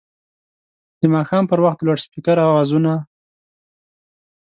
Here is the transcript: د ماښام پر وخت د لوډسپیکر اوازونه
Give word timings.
د 0.99 1.01
ماښام 1.15 1.43
پر 1.51 1.59
وخت 1.65 1.77
د 1.79 1.83
لوډسپیکر 1.87 2.37
اوازونه 2.47 2.93